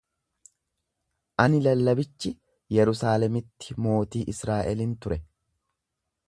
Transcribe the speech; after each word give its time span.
Ani 1.43 1.59
lallabichi 1.65 2.31
Yerusaalemitti 2.77 3.77
mootii 3.87 4.23
Israa'elin 4.35 4.97
ture; 5.05 5.21